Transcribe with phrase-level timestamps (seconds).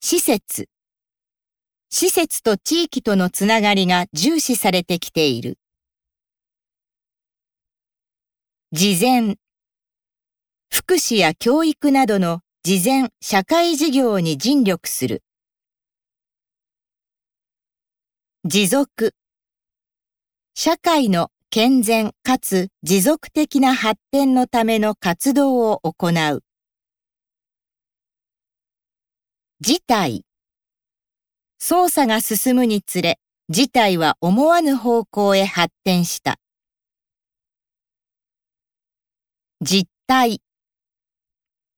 [0.00, 0.68] 施設。
[1.90, 5.58] 施設と地域とのつながりが重視されてきている。
[8.70, 9.36] 事前。
[10.70, 15.24] 福祉や教育などの事前社会事業に尽力する。
[18.44, 19.14] 持続。
[20.54, 26.44] 社会の健全かつ持続的な発展のための活動を行う。
[29.60, 30.24] 事態。
[31.60, 33.18] 捜査が進むにつれ、
[33.48, 36.36] 事態は思わぬ方向へ発展した。
[39.60, 40.42] 実態。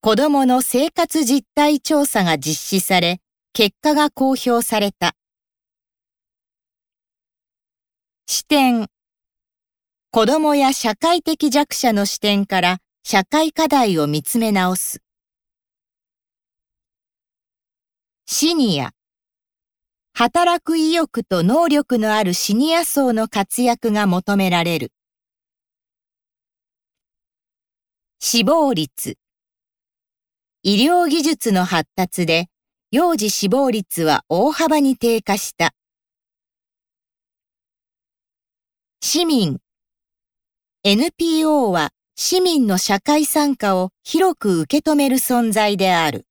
[0.00, 3.20] 子供の生活実態調査が実施され、
[3.52, 5.14] 結果が公表された。
[8.26, 8.86] 視点。
[10.12, 15.02] 子供や社会的弱者の視点から社会課題を見つめ直す。
[18.28, 18.90] シニア。
[20.12, 24.92] 働く意欲と能力のあるシニア層の活躍が求められる。
[28.18, 29.16] 死亡率。
[30.64, 32.48] 医療技術の発達で
[32.90, 35.72] 幼児死亡率は大幅に低下した。
[39.00, 39.60] 市民。
[40.82, 46.25] NPO は市民の社会参加を広く受け止める存在である。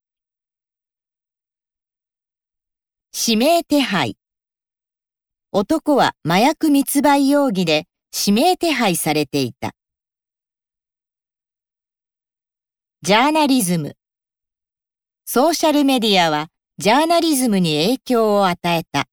[3.17, 4.17] 指名手配。
[5.53, 9.73] 男は麻薬密売容疑で指名手配されていた。
[13.03, 13.95] ジャーナリズム。
[15.23, 19.07] ソーシャルメディアはジャーナリズムに影響を与えた。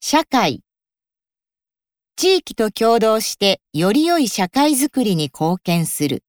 [0.00, 0.62] 社会。
[2.16, 6.22] 地域と共同してより良い社会づくりに貢献する。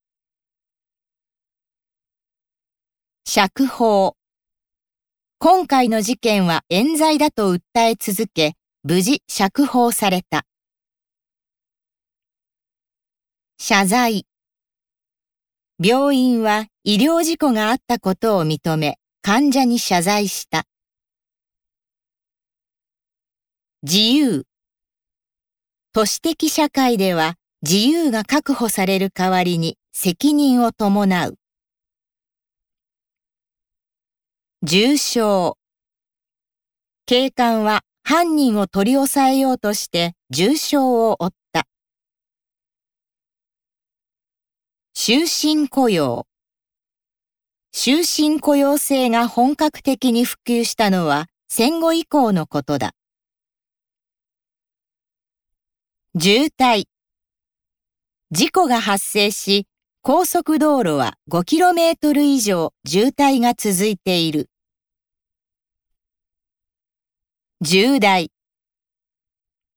[3.26, 4.16] 釈放。
[5.46, 10.46] 今回の事件は冤罪だと訴え続け、無事釈放された。
[13.58, 14.26] 謝罪。
[15.78, 20.64] 病院は医療事故があったことを認め、患者に謝罪した。
[23.82, 24.46] 自由。
[25.92, 31.36] 都市的社会では自由が確保される代わりに責任を伴う。
[34.66, 35.58] 重傷。
[37.04, 41.66] 警官は犯人を取り押さえようとして重傷を負った。
[44.94, 46.26] 終身雇用。
[47.72, 52.92] 終身雇用制が本格的に普及したのは戦後以降のことだ。
[56.18, 56.84] 渋滞。
[58.30, 59.66] 事故が発生し、
[60.00, 64.48] 高速道路は 5km 以上渋滞が続いている。
[67.66, 68.30] 重大。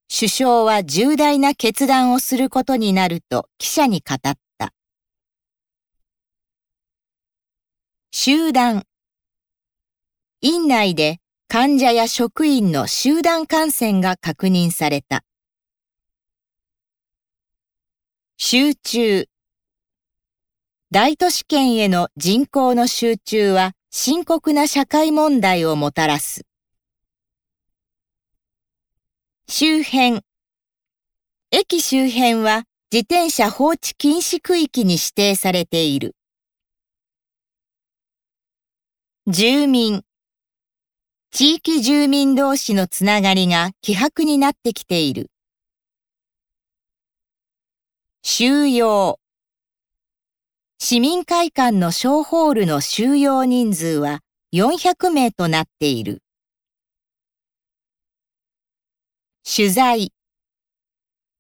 [0.10, 4.20] 首相は重大な決断をすることになると記者に語っ
[4.58, 4.74] た。
[8.12, 8.84] 集団。
[10.42, 15.24] 院内で患者や職員の集団感染が確認された。
[18.36, 19.30] 集中。
[20.92, 26.47] 大都市圏への人口の集中は深刻な社会問題をもたらす。
[29.50, 30.20] 周辺。
[31.52, 36.18] 駅周辺は自転車放置禁止区域に指定されている。
[39.26, 40.04] 住民。
[41.32, 45.32] 地域住民同士のつながりが希薄になってきている。
[48.24, 49.18] 収容。
[50.78, 54.20] 市民会館の小ホールの収容人数は
[54.54, 56.22] 400名となっている。
[59.50, 60.12] 取材。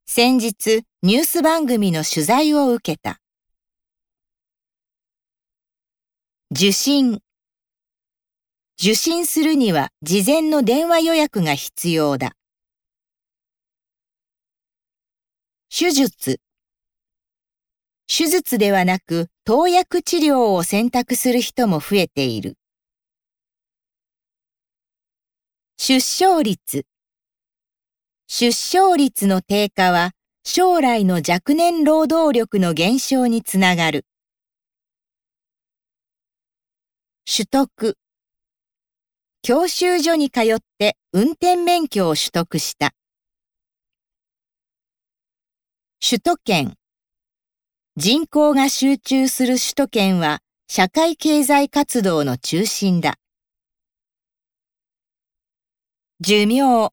[0.05, 3.19] 先日、ニュース番組の取材を受けた。
[6.49, 7.19] 受信。
[8.79, 12.31] 受信するには事前の電話予約が必要だ。
[15.69, 16.39] 手術。
[18.07, 22.57] 手術ではなく投薬治療を選択する人も増えている。
[25.75, 26.85] 出生率。
[28.29, 30.11] 出生率の低下は
[30.43, 34.05] 将来の若年労働力の減少につながる。
[37.25, 37.97] 取得。
[39.41, 42.91] 教習所に通って運転免許を取得した。
[46.05, 46.73] 首都圏。
[47.95, 53.15] 人口が集中する首都圏は社会経済活動の中心だ。
[56.19, 56.91] 寿命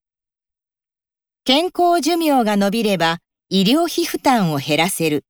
[1.47, 3.19] 健康寿命が延びれば
[3.51, 5.27] 医療費負担を減らせる。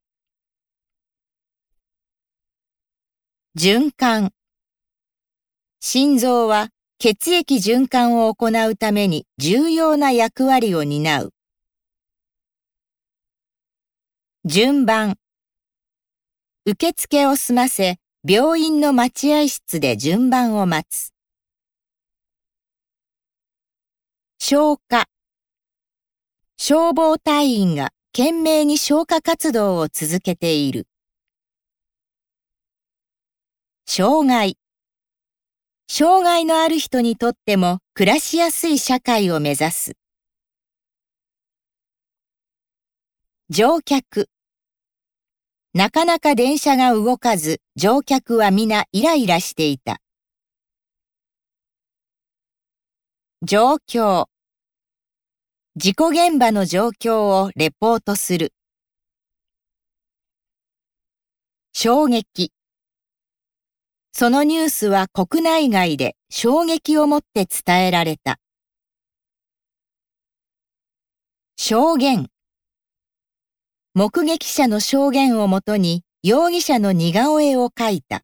[3.59, 4.31] 循環
[5.81, 6.69] 心臓は
[7.01, 11.33] 血液循環を行うために重要な役割を担う。
[14.45, 15.17] 順番
[16.65, 21.13] 受付を済ませ、病院の待合室で順番を待つ。
[24.39, 25.09] 消火
[26.67, 30.87] 消防隊員が懸命に消火活動を続けている。
[33.85, 34.57] 障害
[35.91, 39.93] 障害のある人にとっても暮らしやすい社会を目指す。
[43.51, 44.31] 乗客
[45.75, 49.99] なかなか電車が動かず乗客は皆イライラしていた。
[53.43, 54.29] 状況
[55.77, 58.53] 事故現場の状況をレポートする。
[61.73, 62.53] 衝撃
[64.13, 68.39] そのニュースは国内外で衝撃をもって伝えられた。
[71.57, 72.29] 証言
[73.95, 78.23] 目撃者の証言をもとに容疑者の似顔絵を描いた。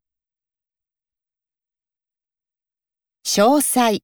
[3.26, 4.02] 詳細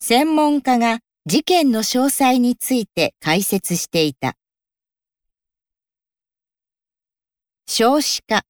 [0.00, 4.34] 専門家が事件の詳細について解説していた。
[7.68, 8.42] 少子化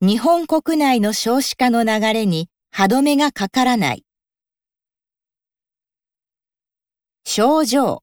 [0.00, 4.06] 日本国内の少子化の流れに歯止めがかからない。
[7.26, 8.02] 症状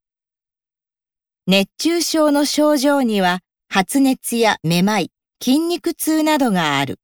[1.47, 5.11] 熱中症の症状には発熱やめまい、
[5.41, 6.99] 筋肉痛などがある。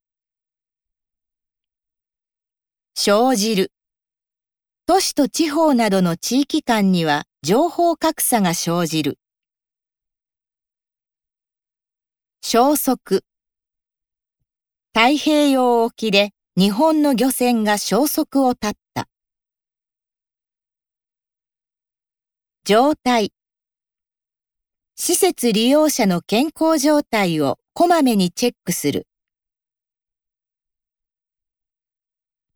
[2.94, 3.72] 生じる
[4.86, 9.18] 都市と地方などの地域間には情報格差が生じる。
[12.42, 13.24] 消息
[14.92, 19.08] 太平洋沖で日本の漁船が消息を絶った。
[22.64, 23.32] 状態
[24.96, 29.06] 施設利用者の健康状態をこまめにチェックする。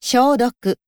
[0.00, 0.78] 消毒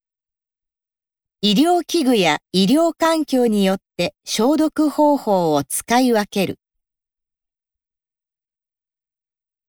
[1.43, 6.59] 医療器具や医療環境によって消毒方法を使い分ける。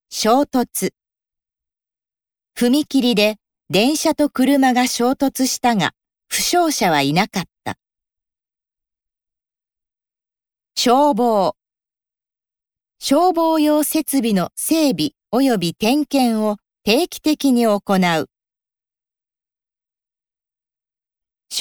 [0.09, 0.91] 衝突
[2.57, 3.37] 踏切で
[3.69, 5.93] 電車と車が衝突したが、
[6.27, 7.77] 負傷者はいなかった。
[10.75, 11.55] 消防
[12.99, 18.27] 消防用設備の整備及び点検を定期的に行う。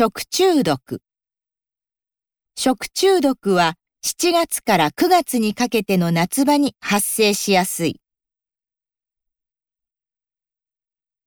[0.02, 1.02] 食中毒
[2.56, 8.00] 食中毒は7月から9月にかけての夏場に発生しやすい。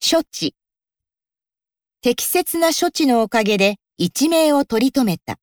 [0.01, 0.55] 処置
[2.01, 5.37] 適切な処置のおかげで一命を取り留めた。